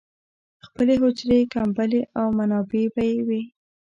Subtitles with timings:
[0.65, 3.41] خپلې حجرې، کمبلې او منابع به یې وې.